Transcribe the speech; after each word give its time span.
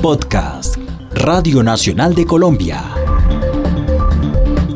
Podcast 0.00 0.76
Radio 1.14 1.62
Nacional 1.62 2.14
de 2.14 2.26
Colombia. 2.26 2.84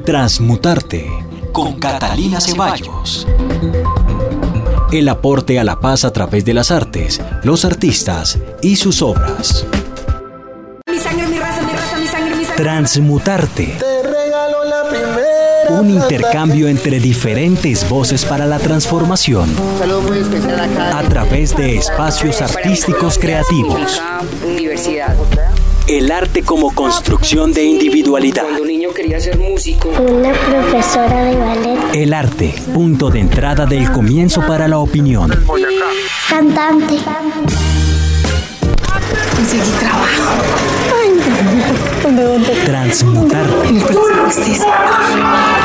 Transmutarte 0.04 1.06
con 1.52 1.74
Catalina 1.74 2.40
Ceballos. 2.40 3.26
El 4.90 5.08
aporte 5.08 5.58
a 5.58 5.64
la 5.64 5.80
paz 5.80 6.04
a 6.04 6.12
través 6.12 6.44
de 6.44 6.54
las 6.54 6.70
artes, 6.70 7.20
los 7.44 7.64
artistas 7.64 8.38
y 8.62 8.76
sus 8.76 9.02
obras. 9.02 9.66
Transmutarte. 12.56 13.87
Un 15.70 15.90
intercambio 15.90 16.68
entre 16.68 17.00
diferentes 17.00 17.88
voces 17.88 18.24
para 18.24 18.46
la 18.46 18.58
transformación. 18.58 19.50
A 20.92 21.02
través 21.02 21.56
de 21.56 21.76
espacios 21.76 22.40
artísticos 22.40 23.18
creativos. 23.18 24.00
El 25.86 26.10
arte 26.10 26.42
como 26.42 26.74
construcción 26.74 27.52
de 27.52 27.64
individualidad. 27.64 28.42
Cuando 28.42 28.62
un 28.62 28.68
niño 28.68 28.90
quería 28.90 29.20
ser 29.20 29.38
músico. 29.38 29.88
Una 29.88 30.32
profesora 30.32 31.24
de 31.24 31.36
ballet. 31.36 31.78
El 31.94 32.12
arte, 32.12 32.54
punto 32.74 33.10
de 33.10 33.20
entrada 33.20 33.66
del 33.66 33.90
comienzo 33.90 34.46
para 34.46 34.68
la 34.68 34.78
opinión. 34.78 35.32
Cantante. 36.28 36.98
Conseguí 39.34 39.70
trabajo. 39.78 40.68
Transmutar. 42.64 43.46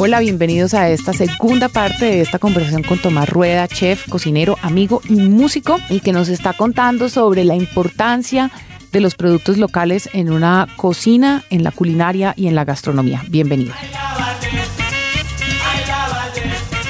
Hola, 0.00 0.20
bienvenidos 0.20 0.74
a 0.74 0.88
esta 0.90 1.12
segunda 1.12 1.68
parte 1.68 2.04
de 2.04 2.20
esta 2.20 2.38
conversación 2.38 2.84
con 2.84 3.00
Tomás 3.00 3.28
Rueda, 3.28 3.66
chef, 3.66 4.08
cocinero, 4.08 4.56
amigo 4.62 5.00
y 5.08 5.16
músico, 5.16 5.80
y 5.90 5.98
que 5.98 6.12
nos 6.12 6.28
está 6.28 6.52
contando 6.52 7.08
sobre 7.08 7.42
la 7.42 7.56
importancia 7.56 8.52
de 8.92 9.00
los 9.00 9.16
productos 9.16 9.58
locales 9.58 10.08
en 10.12 10.30
una 10.30 10.68
cocina, 10.76 11.42
en 11.50 11.64
la 11.64 11.72
culinaria 11.72 12.32
y 12.36 12.46
en 12.46 12.54
la 12.54 12.64
gastronomía. 12.64 13.24
Bienvenido. 13.28 13.74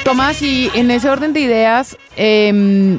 Tomás, 0.04 0.42
y 0.42 0.70
en 0.74 0.90
ese 0.90 1.08
orden 1.08 1.32
de 1.32 1.40
ideas, 1.40 1.96
eh, 2.14 2.98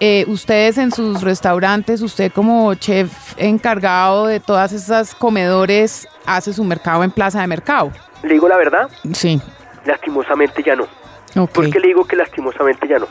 eh, 0.00 0.24
ustedes 0.26 0.76
en 0.76 0.90
sus 0.90 1.22
restaurantes, 1.22 2.02
usted 2.02 2.32
como 2.32 2.74
chef 2.74 3.12
encargado 3.36 4.26
de 4.26 4.40
todas 4.40 4.72
esas 4.72 5.14
comedores, 5.14 6.08
hace 6.26 6.52
su 6.52 6.64
mercado 6.64 7.04
en 7.04 7.12
plaza 7.12 7.40
de 7.42 7.46
mercado. 7.46 7.92
Le 8.26 8.34
digo 8.34 8.48
la 8.48 8.56
verdad, 8.56 8.88
Sí. 9.12 9.40
lastimosamente 9.84 10.62
ya 10.62 10.76
no. 10.76 10.84
Ok. 11.36 11.50
¿Por 11.52 11.70
qué 11.70 11.80
le 11.80 11.88
digo 11.88 12.04
que 12.06 12.16
lastimosamente 12.16 12.88
ya 12.88 12.98
no? 12.98 13.06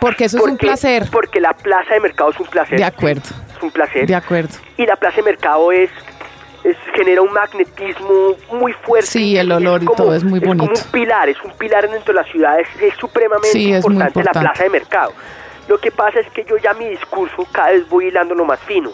Porque 0.00 0.24
eso 0.26 0.38
es 0.38 0.44
un 0.44 0.56
placer. 0.56 1.06
Porque 1.10 1.40
la 1.40 1.54
plaza 1.54 1.94
de 1.94 2.00
mercado 2.00 2.30
es 2.30 2.38
un 2.38 2.46
placer. 2.46 2.78
De 2.78 2.84
acuerdo. 2.84 3.22
Es 3.56 3.62
un 3.62 3.70
placer. 3.70 4.06
De 4.06 4.14
acuerdo. 4.14 4.54
Y 4.76 4.86
la 4.86 4.94
plaza 4.96 5.16
de 5.16 5.22
mercado 5.24 5.72
es, 5.72 5.90
es 6.62 6.76
genera 6.94 7.20
un 7.22 7.32
magnetismo 7.32 8.36
muy 8.52 8.72
fuerte. 8.74 9.08
Sí, 9.08 9.36
el 9.36 9.50
olor 9.50 9.82
y 9.82 9.86
todo 9.86 10.14
es 10.14 10.22
muy 10.22 10.38
bonito. 10.38 10.66
como 10.66 10.78
un 10.78 10.90
pilar, 10.92 11.28
es 11.28 11.42
un 11.42 11.50
pilar 11.52 11.90
dentro 11.90 12.14
de 12.14 12.20
la 12.22 12.24
ciudad, 12.30 12.60
es, 12.60 12.68
es 12.80 12.94
supremamente 12.94 13.48
Sí, 13.50 13.72
es 13.72 13.84
muy 13.84 13.94
importante, 13.94 14.18
la 14.22 14.30
importante. 14.30 14.40
plaza 14.40 14.62
de 14.62 14.70
mercado. 14.70 15.12
Lo 15.66 15.78
que 15.80 15.90
pasa 15.90 16.20
es 16.20 16.30
que 16.30 16.44
yo 16.44 16.56
ya 16.58 16.74
mi 16.74 16.88
discurso 16.88 17.44
cada 17.50 17.72
vez 17.72 17.88
voy 17.88 18.06
hilándolo 18.06 18.44
más 18.44 18.60
fino. 18.60 18.92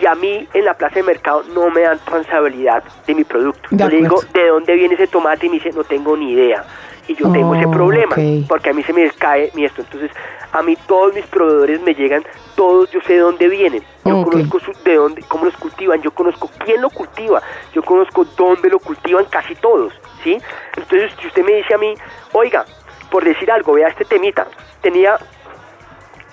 Y 0.00 0.06
a 0.06 0.14
mí 0.14 0.48
en 0.54 0.64
la 0.64 0.74
plaza 0.74 0.96
de 0.96 1.02
mercado 1.02 1.42
no 1.54 1.68
me 1.70 1.82
dan 1.82 1.98
trazabilidad 2.04 2.82
de 3.06 3.14
mi 3.14 3.24
producto. 3.24 3.68
De 3.70 3.84
yo 3.84 3.90
le 3.90 3.96
digo. 3.98 4.20
¿de 4.32 4.48
dónde 4.48 4.74
viene 4.74 4.94
ese 4.94 5.06
tomate? 5.06 5.46
Y 5.46 5.48
me 5.50 5.56
dice, 5.56 5.70
no 5.72 5.84
tengo 5.84 6.16
ni 6.16 6.32
idea. 6.32 6.64
Y 7.08 7.14
yo 7.16 7.30
tengo 7.32 7.54
ese 7.54 7.66
Oh, 7.66 7.70
problema, 7.70 8.16
porque 8.48 8.70
a 8.70 8.72
mí 8.72 8.82
se 8.84 8.92
me 8.92 9.10
cae 9.10 9.50
mi 9.54 9.64
esto. 9.64 9.82
Entonces, 9.82 10.10
a 10.52 10.62
mí 10.62 10.76
todos 10.86 11.12
mis 11.12 11.26
proveedores 11.26 11.80
me 11.82 11.94
llegan, 11.94 12.24
todos 12.54 12.90
yo 12.92 13.00
sé 13.02 13.14
de 13.14 13.18
dónde 13.20 13.48
vienen. 13.48 13.82
Yo 14.04 14.22
conozco 14.24 14.60
su- 14.60 14.72
de 14.84 14.94
dónde, 14.94 15.22
cómo 15.28 15.44
los 15.44 15.56
cultivan, 15.56 16.00
yo 16.02 16.10
conozco 16.12 16.50
quién 16.64 16.80
lo 16.80 16.88
cultiva, 16.90 17.42
yo 17.74 17.82
conozco 17.82 18.24
dónde 18.36 18.68
lo 18.68 18.78
cultivan 18.78 19.24
casi 19.26 19.54
todos, 19.56 19.92
¿sí? 20.24 20.38
Entonces, 20.76 21.12
si 21.20 21.26
usted 21.26 21.44
me 21.44 21.52
dice 21.54 21.74
a 21.74 21.78
mí, 21.78 21.94
oiga, 22.32 22.64
por 23.10 23.24
decir 23.24 23.50
algo, 23.50 23.72
vea 23.74 23.88
este 23.88 24.04
temita, 24.04 24.46
tenía 24.80 25.18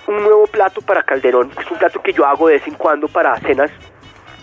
un 0.08 0.22
nuevo 0.22 0.46
plato 0.46 0.80
para 0.80 1.02
Calderón, 1.02 1.50
que 1.50 1.62
es 1.62 1.70
un 1.70 1.78
plato 1.78 2.00
que 2.02 2.12
yo 2.12 2.26
hago 2.26 2.48
de 2.48 2.54
vez 2.54 2.66
en 2.66 2.74
cuando 2.74 3.08
para 3.08 3.36
cenas 3.40 3.70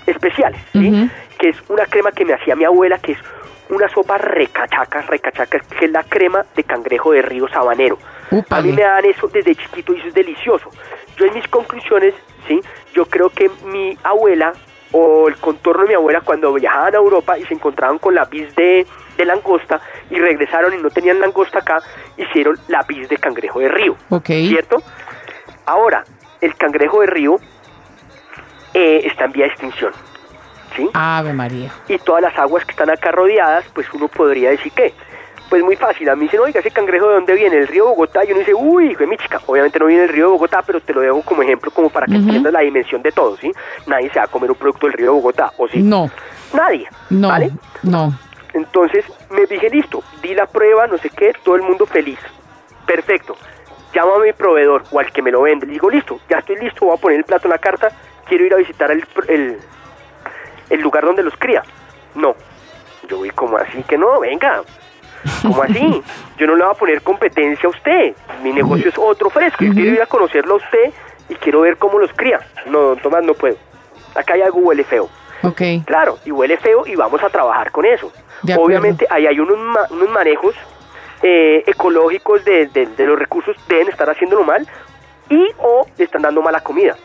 especiales, 0.05 0.61
¿sí? 0.71 1.09
Que 1.39 1.49
es 1.49 1.57
una 1.67 1.85
crema 1.85 2.11
que 2.11 2.23
me 2.23 2.33
hacía 2.33 2.55
mi 2.55 2.63
abuela, 2.63 2.99
que 2.99 3.13
es 3.13 3.17
una 3.69 3.89
sopa 3.89 4.19
recachaca, 4.19 5.01
recachaca, 5.01 5.59
que 5.59 5.85
es 5.85 5.91
la 5.91 6.03
crema 6.03 6.45
de 6.55 6.63
cangrejo 6.63 7.11
de 7.11 7.23
río 7.23 7.47
sabanero. 7.47 7.97
A 8.49 8.61
mí 8.61 8.71
me 8.71 8.83
dan 8.83 9.05
eso 9.05 9.27
desde 9.27 9.55
chiquito 9.55 9.93
y 9.93 9.99
eso 9.99 10.07
es 10.09 10.13
delicioso. 10.13 10.69
Yo 11.17 11.25
en 11.25 11.33
mis 11.33 11.47
conclusiones, 11.47 12.13
¿sí? 12.47 12.61
Yo 12.93 13.05
creo 13.05 13.29
que 13.31 13.49
mi 13.65 13.97
abuela 14.03 14.53
o 14.91 15.27
el 15.27 15.35
contorno 15.37 15.81
de 15.81 15.89
mi 15.89 15.93
abuela 15.95 16.21
cuando 16.21 16.53
viajaban 16.53 16.93
a 16.93 16.97
Europa 16.97 17.39
y 17.39 17.45
se 17.45 17.55
encontraban 17.55 17.97
con 17.97 18.13
la 18.13 18.25
bis 18.25 18.55
de, 18.55 18.85
de 19.17 19.25
langosta 19.25 19.81
y 20.11 20.19
regresaron 20.19 20.73
y 20.75 20.77
no 20.77 20.91
tenían 20.91 21.19
langosta 21.19 21.59
acá, 21.59 21.81
hicieron 22.17 22.57
la 22.67 22.83
bis 22.83 23.09
de 23.09 23.17
cangrejo 23.17 23.59
de 23.59 23.69
río. 23.69 23.95
¿Cierto? 24.47 24.83
Ahora, 25.65 26.05
el 26.41 26.55
cangrejo 26.55 27.01
de 27.01 27.07
río 27.07 27.39
eh, 28.73 29.01
está 29.05 29.25
en 29.25 29.31
vía 29.31 29.45
de 29.45 29.51
extinción. 29.51 29.93
¿Sí? 30.75 30.89
Ave 30.93 31.31
María. 31.31 31.71
y 31.87 31.97
todas 31.99 32.21
las 32.21 32.37
aguas 32.37 32.65
que 32.65 32.71
están 32.71 32.89
acá 32.89 33.09
rodeadas, 33.11 33.63
pues 33.73 33.87
uno 33.93 34.09
podría 34.09 34.49
decir 34.49 34.73
que, 34.73 34.93
pues 35.49 35.63
muy 35.63 35.77
fácil, 35.77 36.09
a 36.09 36.17
mí 36.17 36.25
dicen, 36.25 36.41
oiga, 36.41 36.59
ese 36.59 36.69
cangrejo 36.69 37.07
de 37.07 37.13
dónde 37.13 37.33
viene, 37.33 37.55
el 37.59 37.67
río 37.69 37.85
Bogotá, 37.87 38.25
y 38.25 38.31
uno 38.31 38.39
dice, 38.39 38.53
uy, 38.53 38.91
hijo 38.91 38.99
de 38.99 39.07
mi 39.07 39.15
chica, 39.17 39.39
obviamente 39.45 39.79
no 39.79 39.85
viene 39.85 40.01
del 40.01 40.11
río 40.11 40.31
Bogotá, 40.31 40.61
pero 40.63 40.81
te 40.81 40.93
lo 40.93 40.99
dejo 40.99 41.21
como 41.21 41.43
ejemplo, 41.43 41.71
como 41.71 41.89
para 41.89 42.07
que 42.07 42.13
Ujú. 42.15 42.23
entiendas 42.23 42.51
la 42.51 42.59
dimensión 42.59 43.01
de 43.03 43.13
todo, 43.13 43.37
¿sí? 43.37 43.53
Nadie 43.87 44.09
se 44.09 44.19
va 44.19 44.25
a 44.25 44.27
comer 44.27 44.51
un 44.51 44.57
producto 44.57 44.87
del 44.87 44.97
río 44.97 45.13
Bogotá, 45.13 45.53
¿o 45.57 45.67
sí? 45.69 45.81
No, 45.81 46.09
Nadie, 46.53 46.89
no, 47.09 47.29
¿vale? 47.29 47.51
no. 47.83 48.13
Entonces 48.53 49.05
me 49.29 49.45
dije, 49.45 49.69
listo, 49.69 50.03
di 50.21 50.33
la 50.35 50.45
prueba, 50.45 50.87
no 50.87 50.97
sé 50.97 51.09
qué, 51.09 51.31
todo 51.43 51.55
el 51.55 51.61
mundo 51.61 51.85
feliz. 51.85 52.19
Perfecto. 52.85 53.37
Llamo 53.95 54.15
a 54.15 54.19
mi 54.19 54.33
proveedor 54.33 54.83
o 54.91 54.99
al 54.99 55.11
que 55.11 55.21
me 55.21 55.31
lo 55.31 55.41
vende. 55.43 55.65
Le 55.65 55.71
digo, 55.73 55.89
listo, 55.89 56.19
ya 56.29 56.39
estoy 56.39 56.57
listo, 56.57 56.85
voy 56.85 56.95
a 56.97 56.99
poner 56.99 57.17
el 57.19 57.23
plato 57.23 57.47
en 57.47 57.51
la 57.51 57.57
carta, 57.57 57.89
quiero 58.27 58.43
ir 58.45 58.53
a 58.53 58.57
visitar 58.57 58.91
el, 58.91 59.03
el, 59.29 59.57
el 60.69 60.81
lugar 60.81 61.05
donde 61.05 61.23
los 61.23 61.35
cría. 61.37 61.63
No. 62.13 62.35
Yo 63.07 63.17
voy 63.17 63.29
como 63.29 63.57
así 63.57 63.83
que 63.83 63.97
no, 63.97 64.19
venga. 64.19 64.63
¿Cómo 65.41 65.63
así? 65.63 66.03
Yo 66.37 66.45
no 66.47 66.55
le 66.55 66.63
voy 66.63 66.71
a 66.73 66.77
poner 66.77 67.01
competencia 67.01 67.67
a 67.67 67.69
usted. 67.71 68.15
Mi 68.43 68.51
negocio 68.51 68.89
es 68.89 68.95
otro 68.97 69.29
fresco. 69.29 69.63
Yo 69.63 69.73
quiero 69.73 69.91
ir 69.91 70.01
a 70.01 70.05
conocerlo 70.07 70.55
a 70.55 70.57
usted 70.57 70.91
y 71.29 71.35
quiero 71.35 71.61
ver 71.61 71.77
cómo 71.77 71.97
los 71.97 72.11
cría. 72.13 72.39
No, 72.65 72.79
don 72.81 72.99
Tomás, 72.99 73.23
no 73.23 73.33
puedo. 73.33 73.55
Acá 74.13 74.33
hay 74.33 74.41
algo 74.41 74.59
huele 74.59 74.83
feo. 74.83 75.09
Ok. 75.43 75.61
Claro, 75.85 76.17
y 76.25 76.31
huele 76.31 76.57
feo 76.57 76.85
y 76.85 76.95
vamos 76.95 77.21
a 77.23 77.29
trabajar 77.29 77.71
con 77.71 77.85
eso. 77.85 78.11
Obviamente 78.59 79.07
ahí 79.09 79.25
hay 79.27 79.39
unos, 79.39 79.57
ma- 79.57 79.87
unos 79.89 80.09
manejos 80.09 80.55
eh, 81.21 81.63
ecológicos 81.67 82.43
de, 82.45 82.67
de- 82.67 82.85
de 82.87 83.05
los 83.05 83.17
recursos, 83.17 83.55
deben 83.67 83.87
estar 83.89 84.09
haciéndolo 84.09 84.43
mal 84.43 84.67
y 85.29 85.47
o 85.59 85.87
le 85.97 86.03
están 86.03 86.21
dando 86.21 86.41
mala 86.41 86.61
comida. 86.61 86.95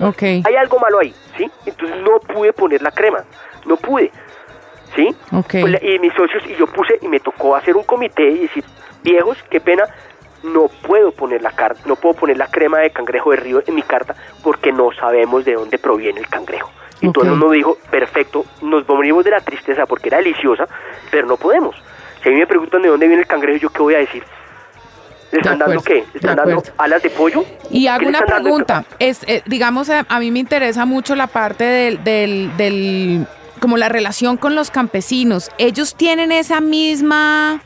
Ok. 0.00 0.22
Hay 0.22 0.56
algo 0.58 0.78
malo 0.78 0.98
ahí, 0.98 1.14
¿sí? 1.36 1.50
Entonces 1.66 1.96
no 2.02 2.18
pude 2.20 2.52
poner 2.52 2.82
la 2.82 2.90
crema, 2.90 3.24
no 3.66 3.76
pude, 3.76 4.10
¿sí? 4.94 5.14
Ok. 5.32 5.54
Pues 5.60 5.82
y 5.82 5.98
mis 5.98 6.12
socios 6.14 6.42
y 6.46 6.54
yo 6.56 6.66
puse 6.66 6.98
y 7.00 7.08
me 7.08 7.20
tocó 7.20 7.56
hacer 7.56 7.76
un 7.76 7.82
comité 7.84 8.28
y 8.28 8.38
decir, 8.40 8.64
viejos, 9.02 9.36
qué 9.50 9.60
pena, 9.60 9.84
no 10.42 10.68
puedo 10.86 11.10
poner 11.12 11.42
la 11.42 11.50
carta, 11.50 11.80
no 11.86 11.96
puedo 11.96 12.14
poner 12.14 12.36
la 12.36 12.46
crema 12.48 12.78
de 12.78 12.90
cangrejo 12.90 13.30
de 13.32 13.36
río 13.38 13.62
en 13.66 13.74
mi 13.74 13.82
carta 13.82 14.14
porque 14.42 14.70
no 14.72 14.90
sabemos 14.92 15.44
de 15.44 15.54
dónde 15.54 15.78
proviene 15.78 16.20
el 16.20 16.28
cangrejo. 16.28 16.70
Y 17.00 17.12
todo 17.12 17.24
el 17.24 17.30
mundo 17.30 17.50
dijo, 17.50 17.76
perfecto, 17.92 18.44
nos 18.60 18.88
morimos 18.88 19.24
de 19.24 19.30
la 19.30 19.40
tristeza 19.40 19.86
porque 19.86 20.08
era 20.08 20.18
deliciosa, 20.18 20.66
pero 21.12 21.26
no 21.28 21.36
podemos. 21.36 21.76
Si 22.28 22.32
a 22.32 22.34
mí 22.34 22.40
me 22.40 22.46
preguntan 22.46 22.82
de 22.82 22.88
dónde 22.88 23.06
viene 23.06 23.22
el 23.22 23.26
cangrejo, 23.26 23.58
¿yo 23.58 23.70
qué 23.70 23.80
voy 23.80 23.94
a 23.94 23.98
decir? 23.98 24.22
¿Le 25.32 25.38
están 25.38 25.58
dando 25.58 25.80
qué? 25.80 26.04
¿Le 26.12 26.20
están 26.20 26.36
dando 26.36 26.62
alas 26.76 27.02
de 27.02 27.08
pollo? 27.08 27.42
Y 27.70 27.84
¿Qué 27.84 27.88
hago 27.88 28.06
una 28.06 28.20
pregunta. 28.20 28.84
Es, 28.98 29.22
eh, 29.26 29.42
digamos, 29.46 29.88
a 29.88 30.18
mí 30.20 30.30
me 30.30 30.38
interesa 30.38 30.84
mucho 30.84 31.14
la 31.14 31.26
parte 31.26 31.64
del, 31.64 32.04
del, 32.04 32.54
del, 32.58 33.26
como 33.60 33.78
la 33.78 33.88
relación 33.88 34.36
con 34.36 34.54
los 34.54 34.70
campesinos. 34.70 35.50
Ellos 35.56 35.94
tienen 35.94 36.30
esa 36.30 36.60
misma 36.60 37.62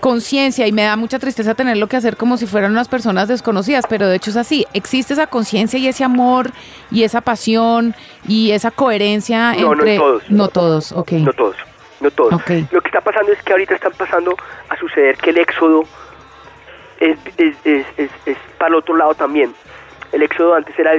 conciencia 0.00 0.66
y 0.66 0.72
me 0.72 0.82
da 0.82 0.96
mucha 0.96 1.20
tristeza 1.20 1.54
tenerlo 1.54 1.86
que 1.86 1.96
hacer 1.96 2.16
como 2.16 2.36
si 2.36 2.46
fueran 2.46 2.72
unas 2.72 2.88
personas 2.88 3.28
desconocidas, 3.28 3.84
pero 3.88 4.08
de 4.08 4.16
hecho 4.16 4.30
es 4.30 4.36
así. 4.36 4.66
Existe 4.72 5.12
esa 5.12 5.28
conciencia 5.28 5.78
y 5.78 5.86
ese 5.86 6.02
amor 6.02 6.50
y 6.90 7.04
esa 7.04 7.20
pasión 7.20 7.94
y 8.26 8.50
esa 8.50 8.72
coherencia 8.72 9.52
No, 9.52 9.66
no 9.66 9.72
entre... 9.74 9.98
todos. 9.98 10.30
No 10.30 10.48
todos, 10.48 10.90
ok. 10.90 11.12
No 11.12 11.32
todos. 11.32 11.56
No 12.00 12.10
todos. 12.10 12.34
Ok. 12.34 12.50
Lo 12.70 12.80
que 12.80 12.88
está 12.88 13.00
pasando 13.00 13.32
es 13.32 13.42
que 13.42 13.52
ahorita 13.52 13.74
están 13.74 13.92
pasando 13.92 14.36
a 14.68 14.76
suceder 14.76 15.16
que 15.16 15.30
el 15.30 15.38
éxodo 15.38 15.84
es, 17.00 17.18
es, 17.38 17.56
es, 17.64 17.86
es- 17.96 18.10
es 18.26 18.36
para 18.58 18.68
el 18.70 18.74
otro 18.76 18.96
lado 18.96 19.14
también. 19.14 19.54
El 20.12 20.22
éxodo 20.22 20.54
antes 20.54 20.78
era, 20.78 20.92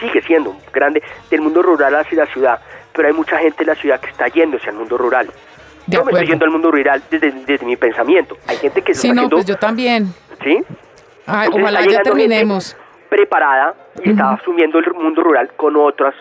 sigue 0.00 0.22
siendo 0.22 0.56
grande 0.72 1.02
del 1.30 1.40
mundo 1.40 1.62
rural 1.62 1.94
hacia 1.94 2.18
la 2.24 2.26
ciudad, 2.26 2.60
pero 2.92 3.08
hay 3.08 3.14
mucha 3.14 3.38
gente 3.38 3.62
en 3.62 3.68
la 3.68 3.74
ciudad 3.74 4.00
que 4.00 4.10
está 4.10 4.28
yéndose 4.28 4.68
al 4.68 4.76
mundo 4.76 4.98
rural. 4.98 5.26
De 5.86 5.96
yo 5.96 6.04
me 6.04 6.12
estoy 6.12 6.26
yendo 6.28 6.44
al 6.44 6.50
mundo 6.50 6.70
rural 6.70 7.02
desde, 7.10 7.30
desde 7.30 7.66
mi 7.66 7.76
pensamiento. 7.76 8.36
Hay 8.46 8.56
gente 8.56 8.82
que 8.82 8.94
se 8.94 9.00
Sí, 9.02 9.08
está 9.08 9.14
no, 9.14 9.20
haciendo, 9.22 9.36
pues 9.36 9.46
yo 9.46 9.56
también. 9.56 10.14
¿sí? 10.42 10.62
Ay, 11.26 11.46
Entonces, 11.46 11.62
ojalá 11.62 11.80
ya 11.90 12.02
terminemos. 12.02 12.76
preparada 13.08 13.74
y 14.02 14.10
está 14.10 14.32
asumiendo 14.32 14.78
el 14.78 14.92
mundo 14.94 15.22
rural 15.22 15.50
con 15.56 15.76
otras 15.76 16.14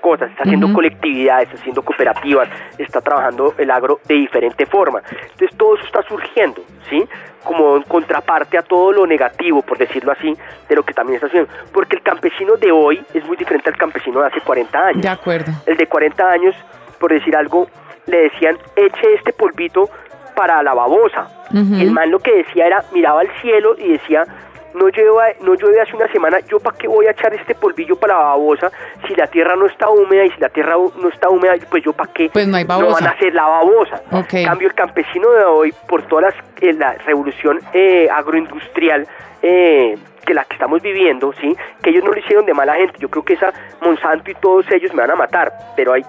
Cosas, 0.00 0.30
está 0.30 0.44
haciendo 0.44 0.66
Ujú. 0.66 0.76
colectividades, 0.76 1.48
está 1.48 1.60
haciendo 1.60 1.82
cooperativas, 1.82 2.48
está 2.78 3.00
trabajando 3.00 3.54
el 3.58 3.70
agro 3.70 4.00
de 4.06 4.14
diferente 4.14 4.66
forma. 4.66 5.02
Entonces 5.10 5.56
todo 5.56 5.74
eso 5.76 5.84
está 5.84 6.02
surgiendo, 6.02 6.62
¿sí? 6.88 7.04
Como 7.44 7.76
en 7.76 7.82
contraparte 7.82 8.56
a 8.56 8.62
todo 8.62 8.92
lo 8.92 9.06
negativo, 9.06 9.62
por 9.62 9.76
decirlo 9.76 10.12
así, 10.12 10.34
de 10.68 10.76
lo 10.76 10.82
que 10.84 10.94
también 10.94 11.16
está 11.16 11.26
haciendo. 11.26 11.50
Porque 11.72 11.96
el 11.96 12.02
campesino 12.02 12.56
de 12.56 12.70
hoy 12.72 13.04
es 13.12 13.24
muy 13.26 13.36
diferente 13.36 13.68
al 13.68 13.76
campesino 13.76 14.20
de 14.20 14.28
hace 14.28 14.40
40 14.40 14.78
años. 14.78 15.02
De 15.02 15.08
acuerdo. 15.08 15.52
El 15.66 15.76
de 15.76 15.86
40 15.86 16.30
años, 16.30 16.54
por 16.98 17.12
decir 17.12 17.36
algo, 17.36 17.66
le 18.06 18.22
decían, 18.22 18.56
eche 18.76 19.14
este 19.14 19.32
polvito 19.32 19.88
para 20.34 20.62
la 20.62 20.72
babosa. 20.72 21.28
El 21.52 21.90
man 21.90 22.10
lo 22.10 22.18
que 22.20 22.32
decía 22.34 22.66
era, 22.66 22.84
miraba 22.92 23.20
al 23.20 23.28
cielo 23.42 23.74
y 23.78 23.88
decía, 23.92 24.24
no 24.74 24.88
llueve, 24.88 25.36
no 25.42 25.54
llueve 25.54 25.80
hace 25.80 25.94
una 25.96 26.08
semana, 26.08 26.40
¿yo 26.40 26.60
para 26.60 26.76
qué 26.76 26.88
voy 26.88 27.06
a 27.06 27.10
echar 27.10 27.32
este 27.34 27.54
polvillo 27.54 27.96
para 27.96 28.14
la 28.14 28.20
babosa 28.20 28.70
si 29.06 29.14
la 29.14 29.26
tierra 29.26 29.56
no 29.56 29.66
está 29.66 29.88
húmeda 29.88 30.24
y 30.24 30.30
si 30.30 30.40
la 30.40 30.48
tierra 30.48 30.76
no 30.76 31.08
está 31.08 31.28
húmeda, 31.28 31.54
pues 31.70 31.84
yo 31.84 31.92
para 31.92 32.12
qué 32.12 32.30
Pues 32.32 32.46
no 32.46 32.56
hay 32.56 32.64
van 32.64 33.06
a 33.06 33.10
hacer 33.10 33.34
la 33.34 33.46
babosa. 33.46 34.02
Ok. 34.12 34.34
En 34.34 34.46
cambio, 34.46 34.68
el 34.68 34.74
campesino 34.74 35.30
de 35.30 35.44
hoy, 35.44 35.74
por 35.88 36.02
toda 36.04 36.22
las, 36.22 36.34
eh, 36.60 36.72
la 36.72 36.94
revolución 37.06 37.60
eh, 37.72 38.08
agroindustrial, 38.10 39.06
eh, 39.42 39.96
que 40.24 40.34
la 40.34 40.44
que 40.44 40.54
estamos 40.54 40.80
viviendo, 40.80 41.32
sí, 41.40 41.56
que 41.82 41.90
ellos 41.90 42.04
no 42.04 42.12
lo 42.12 42.18
hicieron 42.18 42.46
de 42.46 42.54
mala 42.54 42.74
gente. 42.74 42.94
Yo 42.98 43.08
creo 43.08 43.24
que 43.24 43.34
esa 43.34 43.52
Monsanto 43.80 44.30
y 44.30 44.34
todos 44.34 44.70
ellos 44.70 44.92
me 44.94 45.02
van 45.02 45.10
a 45.10 45.16
matar, 45.16 45.52
pero 45.76 45.92
hay 45.92 46.02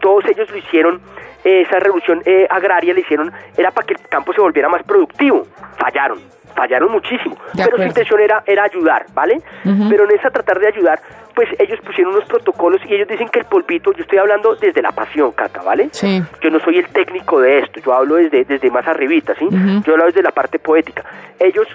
todos 0.00 0.24
ellos 0.26 0.50
lo 0.50 0.56
hicieron. 0.56 1.00
eh, 1.44 1.62
esa 1.62 1.78
revolución 1.80 2.22
eh, 2.24 2.46
agraria 2.48 2.94
le 2.94 3.00
hicieron 3.00 3.32
era 3.56 3.70
para 3.72 3.86
que 3.86 3.94
el 3.94 4.00
campo 4.08 4.32
se 4.32 4.40
volviera 4.40 4.68
más 4.68 4.82
productivo. 4.84 5.46
Fallaron, 5.76 6.20
fallaron 6.54 6.92
muchísimo. 6.92 7.36
De 7.52 7.64
pero 7.64 7.76
su 7.76 7.82
intención 7.82 8.20
era 8.20 8.42
era 8.46 8.64
ayudar, 8.64 9.06
¿vale? 9.14 9.42
Pero 9.88 10.04
en 10.04 10.10
esa 10.12 10.30
tratar 10.30 10.58
de 10.60 10.68
ayudar, 10.68 11.00
pues 11.34 11.48
ellos 11.58 11.80
pusieron 11.80 12.14
unos 12.14 12.28
protocolos 12.28 12.80
y 12.86 12.94
ellos 12.94 13.08
dicen 13.08 13.28
que 13.28 13.40
el 13.40 13.44
polvito, 13.46 13.92
yo 13.92 14.02
estoy 14.02 14.18
hablando 14.18 14.54
desde 14.56 14.82
la 14.82 14.92
pasión, 14.92 15.32
Cata, 15.32 15.62
¿vale? 15.62 15.88
Sí. 15.92 16.22
Yo 16.40 16.50
no 16.50 16.60
soy 16.60 16.78
el 16.78 16.86
técnico 16.88 17.40
de 17.40 17.60
esto, 17.60 17.80
yo 17.80 17.94
hablo 17.94 18.16
desde, 18.16 18.44
desde 18.44 18.70
más 18.70 18.86
arribita, 18.86 19.34
¿sí? 19.34 19.46
Yo 19.84 19.92
hablo 19.92 20.06
desde 20.06 20.22
la 20.22 20.32
parte 20.32 20.58
poética. 20.58 21.04
Ellos 21.38 21.66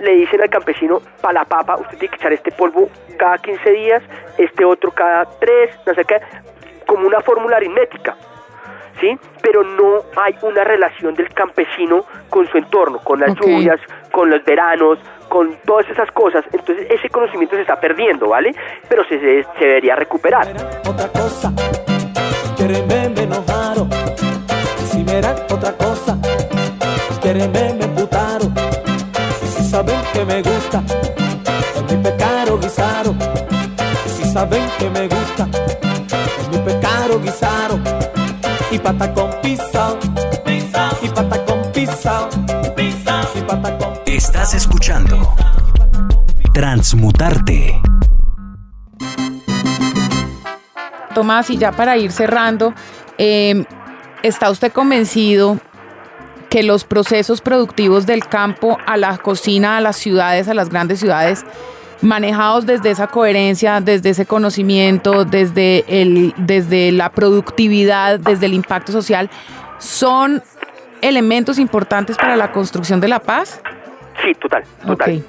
le 0.00 0.12
dicen 0.14 0.40
al 0.40 0.48
campesino, 0.48 1.00
para 1.20 1.40
la 1.40 1.44
papa, 1.44 1.76
usted 1.76 1.98
tiene 1.98 2.08
que 2.08 2.16
echar 2.16 2.32
este 2.32 2.52
polvo 2.52 2.88
cada 3.18 3.36
15 3.38 3.70
días, 3.70 4.02
este 4.38 4.64
otro 4.64 4.90
cada 4.92 5.26
3, 5.38 5.70
no 5.86 5.94
sé 5.94 6.04
qué, 6.04 6.16
como 6.86 7.06
una 7.06 7.20
fórmula 7.20 7.56
aritmética, 7.56 8.16
¿sí? 9.00 9.18
Pero 9.42 9.62
no 9.62 10.02
hay 10.22 10.34
una 10.42 10.64
relación 10.64 11.14
del 11.14 11.28
campesino 11.32 12.04
con 12.28 12.46
su 12.48 12.58
entorno, 12.58 12.98
con 13.00 13.20
las 13.20 13.30
Ok. 13.30 13.40
lluvias, 13.42 13.80
con 14.12 14.30
los 14.30 14.44
veranos, 14.44 14.98
con 15.28 15.56
todas 15.64 15.88
esas 15.88 16.10
cosas. 16.12 16.44
Entonces 16.52 16.86
ese 16.90 17.08
conocimiento 17.08 17.56
se 17.56 17.62
está 17.62 17.80
perdiendo, 17.80 18.28
¿vale? 18.28 18.54
Pero 18.88 19.04
se, 19.04 19.18
se, 19.20 19.46
se 19.58 19.64
debería 19.64 19.96
recuperar. 19.96 20.46
otra 20.86 21.08
cosa, 21.08 21.52
querenme 22.56 23.08
me 23.10 23.22
enojaron. 23.22 23.88
Si 24.90 25.02
verán 25.04 25.36
otra 25.50 25.72
cosa, 25.72 26.16
querenme 27.22 27.74
me 27.74 27.84
emputaron. 27.84 28.52
Y 29.42 29.46
si 29.46 29.64
saben 29.70 30.00
que 30.12 30.24
me 30.24 30.42
gusta, 30.42 30.82
es 31.76 31.82
mi 31.96 32.02
pecado 32.02 32.58
guisaro. 32.58 33.14
Y 34.04 34.08
si 34.08 34.24
saben 34.24 34.62
que 34.78 34.90
me 34.90 35.06
gusta, 35.08 35.46
es 36.40 36.48
mi 36.50 36.58
pecado 36.58 37.20
guisaro. 37.20 37.78
Y 38.72 38.78
pata 38.78 39.12
con 39.12 39.30
pizza, 39.42 39.96
y 41.02 41.08
pata 41.08 41.44
con 41.44 41.72
pizza, 41.72 42.20
y 43.34 43.40
pata 43.42 43.78
con 43.78 43.92
Estás 44.06 44.54
escuchando 44.54 45.34
Transmutarte. 46.54 47.80
Tomás, 51.14 51.50
y 51.50 51.56
ya 51.56 51.72
para 51.72 51.96
ir 51.96 52.12
cerrando, 52.12 52.72
eh, 53.18 53.64
¿está 54.22 54.50
usted 54.50 54.72
convencido 54.72 55.58
que 56.48 56.62
los 56.62 56.84
procesos 56.84 57.40
productivos 57.40 58.06
del 58.06 58.26
campo 58.26 58.78
a 58.86 58.96
la 58.96 59.18
cocina, 59.18 59.78
a 59.78 59.80
las 59.80 59.96
ciudades, 59.96 60.46
a 60.46 60.54
las 60.54 60.68
grandes 60.68 61.00
ciudades, 61.00 61.44
manejados 62.02 62.66
desde 62.66 62.90
esa 62.90 63.06
coherencia, 63.06 63.80
desde 63.80 64.10
ese 64.10 64.26
conocimiento, 64.26 65.24
desde, 65.24 65.84
el, 65.88 66.32
desde 66.36 66.92
la 66.92 67.10
productividad, 67.10 68.18
desde 68.18 68.46
el 68.46 68.54
impacto 68.54 68.92
social, 68.92 69.28
son 69.78 70.42
elementos 71.02 71.58
importantes 71.58 72.16
para 72.16 72.36
la 72.36 72.52
construcción 72.52 73.00
de 73.00 73.08
la 73.08 73.18
paz? 73.20 73.60
Sí, 74.22 74.34
total, 74.34 74.64
total. 74.86 75.16
Ok. 75.18 75.24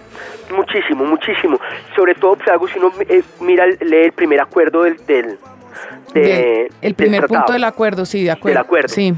Muchísimo, 0.58 1.06
muchísimo. 1.06 1.60
Sobre 1.96 2.14
todo, 2.16 2.36
pues, 2.36 2.48
algo 2.50 2.68
si 2.68 2.78
uno 2.78 2.92
eh, 3.08 3.24
mira, 3.40 3.66
lee 3.68 4.06
el 4.06 4.12
primer 4.12 4.42
acuerdo 4.42 4.84
del... 4.84 4.98
del 5.06 5.38
de- 6.14 6.20
De- 6.22 6.62
el 6.66 6.70
del 6.82 6.96
primer 6.96 7.26
punto 7.28 7.54
del 7.54 7.64
acuerdo, 7.64 8.06
sí, 8.06 8.24
de 8.26 8.32
acuerdo. 8.32 8.58
del 8.58 8.66
acuerdo. 8.66 8.90
Sí. 8.90 9.14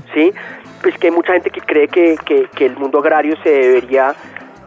Pues 0.84 0.96
que 1.00 1.08
hay 1.08 1.14
mucha 1.14 1.34
gente 1.34 1.50
que 1.50 1.62
cree 1.62 1.88
que, 1.88 2.16
que- 2.24 2.48
que 2.56 2.66
el 2.68 2.76
mundo 2.78 3.00
agrario 3.00 3.36
se 3.42 3.50
debería 3.50 4.14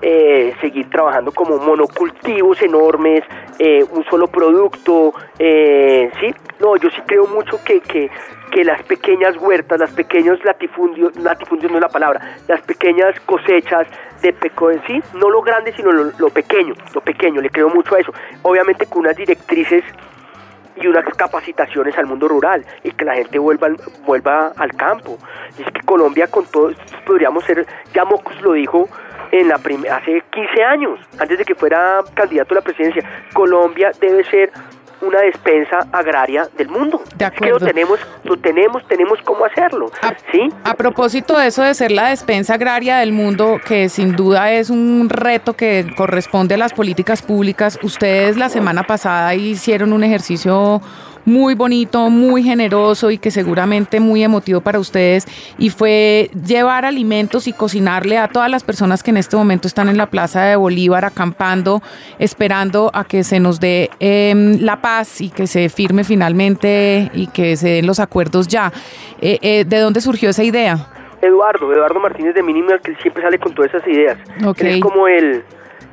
eh, 0.03 0.55
seguir 0.61 0.89
trabajando 0.91 1.33
como 1.33 1.59
monocultivos 1.59 2.61
enormes, 2.63 3.25
eh, 3.59 3.85
un 3.91 4.05
solo 4.05 4.27
producto, 4.27 5.15
eh, 5.39 6.11
¿sí? 6.21 6.35
No, 6.61 6.77
yo 6.77 6.91
sí 6.91 7.01
creo 7.07 7.27
mucho 7.27 7.59
que, 7.65 7.81
que, 7.81 8.11
que 8.51 8.65
las 8.65 8.83
pequeñas 8.83 9.37
huertas, 9.37 9.79
las 9.81 9.91
pequeños 9.91 10.43
latifundios, 10.45 11.17
latifundios 11.17 11.71
no 11.71 11.79
es 11.79 11.83
la 11.83 11.89
palabra, 11.89 12.37
las 12.49 12.61
pequeñas 12.63 13.19
cosechas 13.21 13.87
de 14.23 14.33
peco 14.33 14.71
en 14.71 14.83
sí, 14.87 15.03
no 15.15 15.31
lo 15.31 15.43
grande, 15.43 15.73
sino 15.75 15.93
lo, 15.93 16.31
pequeño, 16.31 16.75
lo 16.95 17.01
pequeño, 17.01 17.41
le 17.41 17.51
creo 17.51 17.69
mucho 17.69 17.95
a 17.95 18.01
eso. 18.01 18.13
Obviamente 18.43 18.87
con 18.87 19.01
unas 19.01 19.17
directrices 19.17 19.85
y 20.77 20.87
unas 20.87 21.05
capacitaciones 21.15 21.97
al 21.97 22.07
mundo 22.07 22.29
rural 22.29 22.65
y 22.85 22.91
que 22.91 23.05
la 23.05 23.15
gente 23.15 23.39
vuelva 23.39 23.69
al, 23.69 23.77
vuelva 24.05 24.53
al 24.57 24.75
campo. 24.75 25.19
Y 25.59 25.63
es 25.63 25.73
que 25.73 25.81
Colombia 25.81 26.27
con 26.27 26.47
todo 26.47 26.73
podríamos 27.07 27.45
ser, 27.45 27.67
ya 27.95 28.05
Mocus 28.05 28.41
lo 28.43 28.53
dijo 28.53 28.89
en 29.41 29.49
la 29.49 29.57
hace 29.57 30.23
15 30.31 30.65
años, 30.65 31.01
antes 31.19 31.39
de 31.39 31.45
que 31.45 31.55
fuera 31.55 32.01
candidato 32.15 32.55
a 32.55 32.57
la 32.57 32.61
presidencia, 32.63 33.03
Colombia 33.33 33.91
debe 34.01 34.25
ser 34.25 34.53
una 35.03 35.21
despensa 35.21 35.87
agraria 35.93 36.49
del 36.57 36.69
mundo. 36.69 37.03
De 37.17 37.27
Es 37.27 37.31
que 37.33 37.41
lo 37.41 37.57
acuerdo. 37.57 37.67
tenemos, 37.67 38.01
lo 38.25 38.37
tenemos, 38.39 38.87
tenemos 38.89 39.19
cómo 39.23 39.45
hacerlo. 39.45 39.91
A, 40.03 40.15
¿Sí? 40.33 40.49
a 40.65 40.75
propósito 40.75 41.39
de 41.39 41.49
eso 41.49 41.63
de 41.63 41.75
ser 41.75 41.93
la 41.93 42.09
despensa 42.09 42.55
agraria 42.55 42.99
del 42.99 43.13
mundo, 43.13 43.61
que 43.67 43.89
sin 43.89 44.17
duda 44.17 44.53
es 44.53 44.71
un 44.71 45.09
reto 45.11 45.55
que 45.55 45.87
corresponde 45.97 46.55
a 46.55 46.59
las 46.59 46.73
políticas 46.73 47.23
públicas, 47.23 47.79
ustedes 47.83 48.37
la 48.37 48.49
semana 48.49 48.85
pasada 48.85 49.35
hicieron 49.35 49.93
un 49.93 50.03
ejercicio 50.05 50.81
muy 51.27 51.55
bonito, 51.55 52.09
muy 52.09 52.43
generoso 52.43 53.11
y 53.11 53.19
que 53.19 53.31
seguramente 53.31 54.01
muy 54.01 54.25
emotivo 54.25 54.63
para 54.63 54.79
ustedes 54.79 55.27
y 55.59 55.71
fue 55.71 56.31
llevar 56.47 56.87
alimentos 56.87 57.47
y 57.49 57.53
cocinarle 57.53 58.17
a 58.17 58.29
todas 58.29 58.51
las 58.51 58.65
personas 58.65 59.03
que 59.03 59.11
en 59.11 59.19
este 59.19 59.37
momento 59.37 59.69
están 59.69 59.89
en 59.89 59.99
la 59.99 60.07
Plaza 60.07 60.45
de 60.45 60.57
Bolívar 60.57 61.05
acampando, 61.05 61.83
esperando 62.19 62.91
a 62.95 63.05
que 63.05 63.25
se 63.25 63.41
nos 63.41 63.61
dé 63.61 63.91
em, 64.01 64.61
la 64.61 64.81
paz 64.81 65.21
y 65.21 65.29
que 65.31 65.47
se 65.47 65.69
firme 65.69 66.05
finalmente 66.05 67.11
y 67.13 67.27
que 67.27 67.57
se 67.57 67.69
den 67.69 67.87
los 67.87 68.01
acuerdos 68.01 68.49
ya. 68.49 68.73
Eh, 69.21 69.39
eh, 69.43 69.65
¿De 69.65 69.79
dónde 69.79 70.01
surgió 70.01 70.31
esa 70.31 70.45
idea? 70.45 70.89
Eduardo, 71.23 71.73
Eduardo 71.73 71.99
Martínez 71.99 72.35
de 72.35 72.43
Minimal, 72.43 72.81
que 72.81 72.95
siempre 72.97 73.23
sale 73.23 73.39
con 73.39 73.53
todas 73.55 73.75
esas 73.75 73.89
ideas. 73.89 74.19
Ok. 74.45 74.61
Él 74.61 74.67
es 74.67 74.81
como 74.81 75.09
el, 75.09 75.43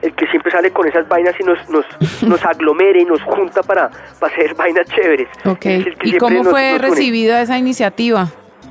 el 0.03 0.13
que 0.13 0.27
siempre 0.27 0.51
sale 0.51 0.71
con 0.71 0.87
esas 0.87 1.07
vainas 1.07 1.33
y 1.39 1.43
nos, 1.43 1.57
nos, 1.69 1.85
nos 2.23 2.45
aglomera 2.45 2.99
y 2.99 3.05
nos 3.05 3.21
junta 3.23 3.63
para, 3.63 3.89
para 4.19 4.33
hacer 4.33 4.53
vainas 4.57 4.85
chéveres. 4.87 5.27
Ok. 5.45 5.65
Es 5.65 5.87
el 5.87 5.95
que 5.97 6.09
¿Y 6.09 6.17
cómo 6.17 6.43
nos- 6.43 6.49
fue 6.49 6.77
recibida 6.77 7.41
esa 7.41 7.57
iniciativa? 7.57 8.27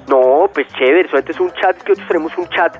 No, 0.09 0.51
pues 0.53 0.67
chévere, 0.79 1.09
solamente 1.09 1.33
es 1.33 1.41
un 1.41 1.51
chat 1.53 1.77
que 1.83 1.91
nosotros 1.91 2.09
tenemos 2.09 2.37
un 2.39 2.49
chat 2.49 2.77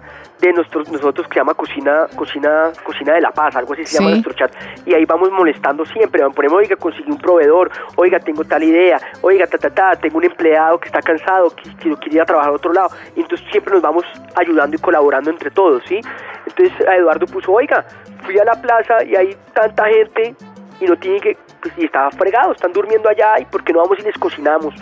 de 0.49 0.53
nosotros, 0.55 0.91
nosotros 0.91 1.27
que 1.29 1.35
se 1.35 1.41
llama 1.41 1.55
Cocina, 1.55 2.07
Cocina, 2.17 2.73
Cocina 2.85 3.15
de 3.15 3.21
la 3.21 3.31
Paz, 3.31 3.55
algo 3.57 3.73
así 3.75 3.87
se 3.87 3.99
llama 3.99 4.09
Sí. 4.09 4.15
nuestro 4.15 4.33
chat, 4.35 4.53
y 4.85 4.95
ahí 4.95 5.05
vamos 5.05 5.31
molestando 5.31 5.85
siempre, 5.87 6.23
ponemos, 6.31 6.59
oiga, 6.59 6.77
conseguí 6.77 7.11
un 7.11 7.19
proveedor, 7.19 7.71
oiga, 7.97 8.19
tengo 8.19 8.45
tal 8.45 8.63
idea, 8.63 8.99
oiga, 9.21 9.47
ta, 9.47 9.57
ta, 9.59 9.71
ta, 9.71 9.97
tengo 9.97 10.19
un 10.19 10.25
empleado 10.25 10.79
que 10.81 10.87
está 10.87 11.01
cansado, 11.01 11.55
que, 11.55 11.63
que 11.77 11.97
quiere 11.97 12.17
ir 12.17 12.21
a 12.23 12.25
trabajar 12.27 12.51
a 12.51 12.55
otro 12.55 12.73
lado, 12.73 12.89
y 13.15 13.21
entonces 13.21 13.47
siempre 13.51 13.73
nos 13.73 13.83
vamos 13.83 14.05
ayudando 14.35 14.77
y 14.77 14.81
colaborando 14.81 15.31
entre 15.31 15.51
todos, 15.51 15.83
¿sí? 15.87 16.01
Entonces 16.47 16.89
a 16.89 16.97
Eduardo 16.97 17.27
puso, 17.27 17.53
oiga, 17.53 17.85
fui 18.25 18.37
a 18.39 18.45
la 18.45 18.61
plaza 18.61 19.05
y 19.05 19.15
hay 19.15 19.37
tanta 19.55 19.87
gente 19.87 20.35
y 20.81 20.87
no 20.87 20.97
tienen 20.97 21.21
que, 21.21 21.39
pues, 21.61 21.73
y 21.79 21.85
estaba 21.85 22.11
fregado, 22.11 22.53
están 22.53 22.73
durmiendo 22.73 23.09
allá, 23.09 23.39
y 23.39 23.45
¿por 23.45 23.63
qué 23.63 23.73
no 23.73 23.79
vamos 23.81 23.99
y 24.01 24.03
les 24.03 24.19
cocinamos? 24.19 24.75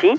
¿Sí? 0.00 0.14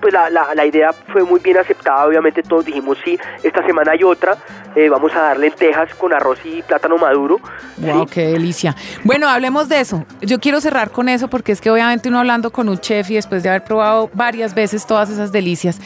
Pues 0.00 0.12
la, 0.12 0.30
la, 0.30 0.54
la 0.54 0.64
idea 0.64 0.92
fue 0.92 1.24
muy 1.24 1.40
bien 1.40 1.58
aceptada, 1.58 2.06
obviamente 2.06 2.42
todos 2.42 2.64
dijimos 2.64 2.98
sí, 3.04 3.18
esta 3.42 3.64
semana 3.66 3.92
hay 3.92 4.02
otra, 4.04 4.36
eh, 4.76 4.88
vamos 4.88 5.14
a 5.14 5.20
dar 5.20 5.38
lentejas 5.38 5.94
con 5.94 6.12
arroz 6.12 6.38
y 6.44 6.62
plátano 6.62 6.96
maduro. 6.96 7.38
Wow, 7.78 8.06
¿sí? 8.06 8.14
qué 8.14 8.26
delicia. 8.28 8.76
Bueno, 9.04 9.28
hablemos 9.28 9.68
de 9.68 9.80
eso. 9.80 10.04
Yo 10.20 10.38
quiero 10.38 10.60
cerrar 10.60 10.90
con 10.90 11.08
eso 11.08 11.28
porque 11.28 11.52
es 11.52 11.60
que 11.60 11.70
obviamente 11.70 12.08
uno 12.08 12.20
hablando 12.20 12.50
con 12.52 12.68
un 12.68 12.78
chef 12.78 13.10
y 13.10 13.14
después 13.14 13.42
de 13.42 13.48
haber 13.48 13.64
probado 13.64 14.10
varias 14.14 14.54
veces 14.54 14.86
todas 14.86 15.10
esas 15.10 15.32
delicias. 15.32 15.80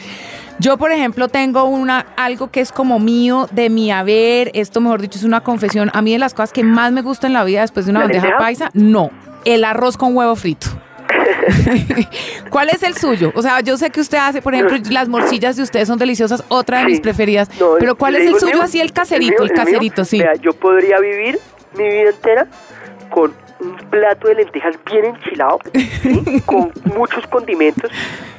Yo, 0.59 0.77
por 0.77 0.91
ejemplo, 0.91 1.27
tengo 1.27 1.65
una 1.65 2.05
algo 2.15 2.49
que 2.49 2.61
es 2.61 2.71
como 2.71 2.99
mío, 2.99 3.47
de 3.51 3.69
mi 3.69 3.91
haber, 3.91 4.51
esto 4.53 4.79
mejor 4.79 5.01
dicho 5.01 5.17
es 5.17 5.25
una 5.25 5.41
confesión. 5.41 5.91
A 5.93 6.01
mí 6.01 6.13
de 6.13 6.19
las 6.19 6.33
cosas 6.33 6.53
que 6.53 6.63
más 6.63 6.91
me 6.91 7.01
gusta 7.01 7.27
en 7.27 7.33
la 7.33 7.43
vida 7.43 7.61
después 7.61 7.85
de 7.85 7.91
una 7.91 8.01
¿La 8.01 8.05
bandeja 8.05 8.37
paisa, 8.37 8.69
no, 8.73 9.11
el 9.43 9.63
arroz 9.65 9.97
con 9.97 10.15
huevo 10.15 10.35
frito. 10.35 10.67
¿Cuál 12.49 12.69
es 12.69 12.83
el 12.83 12.95
suyo? 12.95 13.31
O 13.35 13.41
sea, 13.41 13.59
yo 13.61 13.77
sé 13.77 13.89
que 13.89 13.99
usted 14.01 14.17
hace, 14.17 14.41
por 14.41 14.53
ejemplo, 14.53 14.77
las 14.91 15.07
morcillas 15.07 15.55
de 15.55 15.63
ustedes 15.63 15.87
son 15.87 15.97
deliciosas, 15.97 16.43
otra 16.47 16.79
de 16.79 16.85
mis 16.85 16.99
preferidas. 17.01 17.49
No, 17.59 17.75
pero 17.79 17.95
¿cuál 17.95 18.13
¿le 18.13 18.23
es 18.23 18.27
el 18.33 18.39
suyo 18.39 18.53
mío? 18.55 18.63
así, 18.63 18.79
el 18.81 18.91
caserito, 18.93 19.43
mío? 19.43 19.43
el 19.43 19.51
mío? 19.51 19.63
caserito, 19.63 20.05
sí? 20.05 20.19
Vea, 20.19 20.33
yo 20.35 20.53
podría 20.53 20.99
vivir 20.99 21.39
mi 21.77 21.83
vida 21.83 22.09
entera 22.09 22.47
con 23.09 23.33
un 23.59 23.75
plato 23.89 24.27
de 24.27 24.35
lentejas 24.35 24.75
bien 24.91 25.05
enchilado, 25.05 25.59
¿sí? 25.73 26.41
con 26.45 26.71
muchos 26.95 27.25
condimentos, 27.27 27.89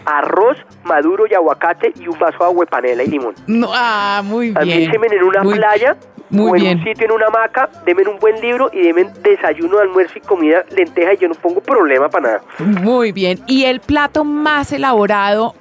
arroz 0.04 0.58
maduro 0.84 1.24
y 1.30 1.34
aguacate 1.34 1.92
y 1.98 2.06
un 2.08 2.18
vaso 2.18 2.38
de 2.38 2.44
agua 2.44 2.64
de 2.64 2.70
panela 2.70 3.02
y 3.02 3.08
limón. 3.08 3.34
No, 3.46 3.70
ah, 3.72 4.20
muy 4.24 4.46
bien. 4.46 4.54
También 4.54 4.90
se 4.90 5.16
en 5.16 5.22
una 5.22 5.42
Muy- 5.42 5.54
playa 5.54 5.96
muy 6.30 6.50
o 6.50 6.56
en 6.56 6.62
bien. 6.62 6.78
un 6.78 6.84
sitio 6.84 7.06
en 7.06 7.12
una 7.12 7.26
hamaca, 7.26 7.68
denme 7.84 8.02
un 8.08 8.18
buen 8.18 8.40
libro 8.40 8.70
y 8.72 8.82
denme 8.82 9.10
desayuno, 9.22 9.78
almuerzo 9.78 10.18
y 10.18 10.20
comida, 10.20 10.64
lenteja 10.74 11.14
y 11.14 11.18
yo 11.18 11.28
no 11.28 11.34
pongo 11.34 11.60
problema 11.60 12.08
para 12.08 12.26
nada. 12.26 12.42
Muy 12.58 13.12
bien. 13.12 13.40
¿Y 13.46 13.64
el 13.64 13.80
plato 13.80 14.24
más 14.24 14.72
elaborado 14.72 15.54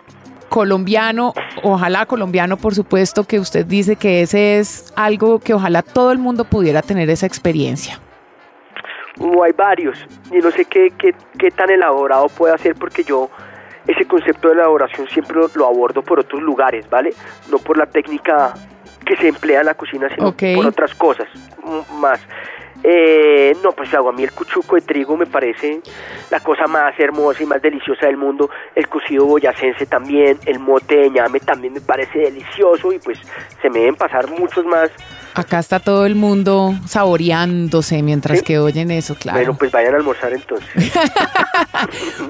colombiano, 0.50 1.34
ojalá 1.64 2.06
colombiano, 2.06 2.58
por 2.58 2.76
supuesto, 2.76 3.26
que 3.26 3.40
usted 3.40 3.66
dice 3.66 3.96
que 3.96 4.22
ese 4.22 4.60
es 4.60 4.94
algo 4.96 5.40
que 5.40 5.54
ojalá 5.54 5.82
todo 5.82 6.12
el 6.12 6.18
mundo 6.18 6.46
pudiera 6.46 6.82
tener 6.82 7.10
esa 7.10 7.26
experiencia? 7.26 8.00
Hay 9.44 9.52
varios, 9.54 9.98
y 10.32 10.38
no 10.38 10.52
sé 10.52 10.66
qué, 10.66 10.92
qué, 10.98 11.16
qué 11.38 11.50
tan 11.52 11.70
elaborado 11.70 12.28
puede 12.30 12.58
ser 12.58 12.76
porque 12.76 13.04
yo 13.04 13.30
ese 13.88 14.06
concepto 14.06 14.50
de 14.50 14.56
elaboración 14.56 15.08
siempre 15.08 15.38
lo, 15.38 15.50
lo 15.54 15.68
abordo 15.68 16.02
por 16.02 16.20
otros 16.20 16.42
lugares, 16.42 16.90
¿vale? 16.90 17.14
No 17.50 17.58
por 17.60 17.78
la 17.78 17.86
técnica 17.86 18.54
que 19.06 19.16
se 19.18 19.28
emplea 19.28 19.60
en 19.62 19.68
la 19.68 19.76
cocina, 19.76 20.10
sino 20.14 20.30
Ok. 20.30 20.44
por 20.56 20.66
otras 20.68 20.94
cosas 20.96 21.28
más. 22.00 22.20
Eh, 22.84 23.56
no, 23.64 23.72
pues 23.72 23.92
a 23.94 24.02
mí 24.12 24.24
el 24.24 24.32
cuchuco 24.32 24.76
de 24.76 24.82
trigo 24.82 25.18
me 25.18 25.26
parece 25.26 25.82
la 26.30 26.40
cosa 26.40 26.68
más 26.68 26.94
hermosa 27.00 27.42
y 27.42 27.46
más 27.48 27.62
deliciosa 27.62 28.06
del 28.06 28.18
mundo. 28.18 28.50
El 28.76 28.88
cocido 28.88 29.26
boyacense 29.26 29.86
también, 29.88 30.38
el 30.46 30.60
mote 30.60 30.96
de 30.96 31.10
ñame 31.10 31.40
también 31.40 31.74
me 31.74 31.82
parece 31.82 32.20
delicioso 32.20 32.92
y 32.92 33.00
pues 33.00 33.18
se 33.62 33.70
me 33.72 33.80
deben 33.80 33.96
pasar 33.96 34.30
muchos 34.30 34.66
más. 34.66 34.92
Acá 35.36 35.60
está 35.60 35.80
todo 35.82 36.06
el 36.06 36.16
mundo 36.16 36.74
saboreándose 36.88 38.02
mientras 38.02 38.40
¿Sí? 38.40 38.46
que 38.46 38.58
oyen 38.58 38.90
eso, 38.90 39.16
claro. 39.16 39.38
Bueno, 39.40 39.58
pues 39.58 39.70
vayan 39.72 39.94
a 39.94 39.98
almorzar 39.98 40.34
entonces. 40.34 40.68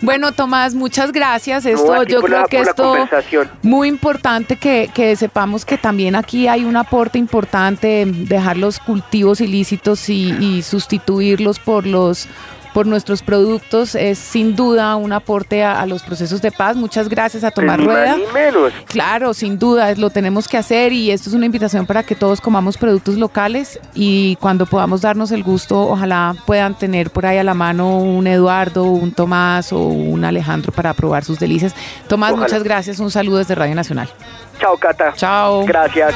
Bueno, 0.02 0.32
Tomás, 0.32 0.74
muchas 0.76 1.12
gracias. 1.12 1.66
Esto, 1.66 2.04
yo 2.04 2.22
creo 2.22 2.42
la- 2.42 2.48
que 2.48 2.60
esto 2.60 2.96
muy 3.62 3.88
importante 3.88 4.56
que, 4.58 4.90
que 4.94 5.16
sepamos 5.16 5.66
que 5.66 5.78
también 5.78 6.16
aquí 6.16 6.48
hay 6.48 6.64
un 6.66 6.76
aporte 6.76 7.18
importante, 7.18 8.06
dejar 8.06 8.58
los 8.58 8.80
cultivos 8.80 9.42
ilícitos 9.42 10.10
y, 10.10 10.32
y 10.40 10.62
sustituirlos 10.64 11.60
por 11.60 11.86
los 11.86 12.28
por 12.75 12.88
nuestros 12.88 13.22
productos 13.22 13.96
es 13.96 14.20
sin 14.20 14.53
duda 14.53 14.98
un 14.98 15.13
aporte 15.13 15.63
a, 15.63 15.79
a 15.79 15.86
los 15.86 16.03
procesos 16.03 16.41
de 16.41 16.51
paz. 16.51 16.75
Muchas 16.75 17.08
gracias 17.08 17.46
a 17.46 17.51
Tomás 17.51 17.77
Pues 17.77 17.88
Rueda. 17.88 18.17
menos. 18.34 18.74
Claro, 18.86 19.34
sin 19.34 19.58
duda, 19.58 19.96
lo 19.96 20.10
tenemos 20.10 20.50
que 20.50 20.58
hacer 20.58 20.91
y 20.91 21.10
esto 21.10 21.29
es 21.29 21.36
una 21.36 21.46
invitación 21.46 21.86
para 21.86 22.03
que 22.03 22.15
todos 22.15 22.41
comamos 22.41 22.75
productos 22.77 23.15
locales 23.15 23.79
y 23.94 24.36
cuando 24.41 24.65
podamos 24.65 25.00
darnos 25.00 25.32
el 25.32 25.41
gusto, 25.41 25.79
ojalá 25.88 26.36
puedan 26.46 26.77
tener 26.77 27.12
por 27.12 27.25
ahí 27.25 27.38
a 27.38 27.46
la 27.46 27.53
mano 27.53 27.98
un 27.98 28.27
Eduardo, 28.27 28.84
un 28.84 29.13
Tomás 29.13 29.72
o 29.72 29.79
un 29.79 30.25
Alejandro 30.25 30.74
para 30.74 30.94
probar 30.94 31.24
sus 31.24 31.39
delicias. 31.39 31.74
Tomás, 32.10 32.34
Ojalá. 32.34 32.46
muchas 32.48 32.62
gracias, 32.63 33.00
un 33.00 33.10
saludo 33.10 33.38
desde 33.38 33.55
Radio 33.55 33.75
Nacional. 33.75 34.10
Chao, 34.60 34.75
Cata. 34.77 35.13
Chao. 35.15 35.63
Gracias. 35.65 36.13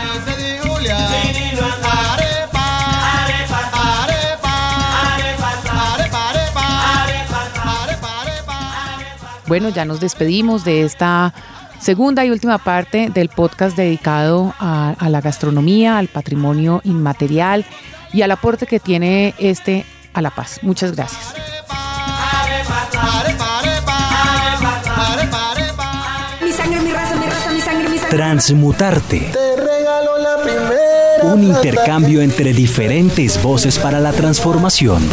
Bueno, 9.50 9.70
ya 9.70 9.84
nos 9.84 10.00
despedimos 10.00 10.64
de 10.64 10.84
esta 10.84 11.34
segunda 11.80 12.24
y 12.24 12.30
última 12.30 12.60
parte 12.60 13.10
del 13.10 13.30
podcast 13.30 13.76
dedicado 13.76 14.54
a, 14.60 14.92
a 14.92 15.10
la 15.10 15.22
gastronomía, 15.22 15.98
al 15.98 16.08
patrimonio 16.08 16.82
inmaterial 16.84 17.66
y 18.14 18.22
al 18.22 18.30
aporte 18.30 18.68
que 18.68 18.80
tiene 18.80 19.34
este 19.40 19.88
a 20.14 20.22
la 20.22 20.30
paz. 20.30 20.60
Muchas 20.62 20.96
gracias. 20.96 21.34
Mi 26.44 26.52
sangre, 26.52 26.82
mi 26.82 26.92
raza, 26.92 27.16
mi 27.16 27.26
raza, 27.26 27.52
mi 27.52 27.62
sangre, 27.62 27.90
mi 27.90 27.98
sangre. 27.98 28.18
Transmutarte. 28.18 29.32
Un 31.24 31.44
intercambio 31.44 32.22
entre 32.22 32.54
diferentes 32.54 33.42
voces 33.42 33.78
para 33.78 34.00
la 34.00 34.12
transformación. 34.12 35.04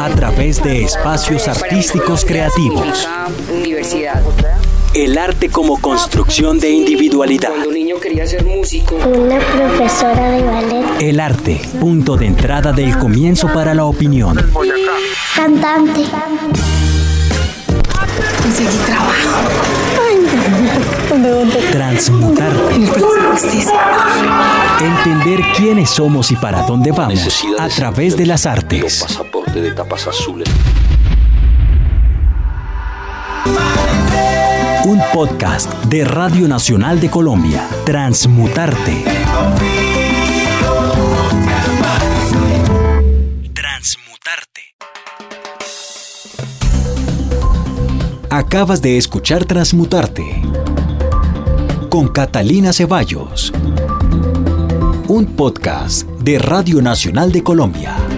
A 0.00 0.08
través 0.10 0.62
de 0.62 0.82
espacios 0.82 1.48
artísticos 1.48 2.24
creativos. 2.24 3.08
Universidad. 3.54 4.22
El 4.94 5.18
arte 5.18 5.48
como 5.50 5.80
construcción 5.80 6.58
de 6.58 6.70
individualidad. 6.70 7.50
Cuando 7.50 7.72
niño 7.72 7.96
quería 8.00 8.26
ser 8.26 8.44
músico. 8.44 8.96
Una 8.96 9.38
profesora 9.38 10.30
de 10.30 10.42
ballet. 10.42 10.84
El 11.00 11.20
arte, 11.20 11.60
punto 11.80 12.16
de 12.16 12.26
entrada 12.26 12.72
del 12.72 12.98
comienzo 12.98 13.48
para 13.52 13.74
la 13.74 13.84
opinión. 13.84 14.36
Cantante. 15.34 16.04
Conseguí 18.42 18.76
trabajo 18.86 19.81
Justicia. 23.30 23.72
Entender 24.80 25.40
quiénes 25.56 25.90
somos 25.90 26.30
y 26.30 26.36
para 26.36 26.62
dónde 26.62 26.92
vamos 26.92 27.44
a 27.58 27.68
través 27.68 28.16
de 28.16 28.26
las 28.26 28.46
artes. 28.46 29.02
pasaporte 29.02 29.60
de 29.60 29.72
tapas 29.72 30.06
azules. 30.06 30.48
Un 34.84 35.00
podcast 35.12 35.72
de 35.86 36.04
Radio 36.04 36.46
Nacional 36.46 37.00
de 37.00 37.10
Colombia. 37.10 37.66
Transmutarte. 37.84 39.04
Transmutarte. 43.52 44.76
Acabas 48.30 48.80
de 48.80 48.96
escuchar 48.96 49.44
Transmutarte 49.44 50.61
con 51.92 52.08
Catalina 52.08 52.72
Ceballos. 52.72 53.52
Un 55.08 55.26
podcast 55.36 56.08
de 56.22 56.38
Radio 56.38 56.80
Nacional 56.80 57.30
de 57.32 57.42
Colombia. 57.42 58.11